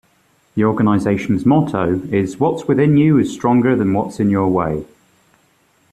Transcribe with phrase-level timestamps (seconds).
[0.55, 4.83] The organization's motto is What's Within You Is Stronger Than What's In Your Way!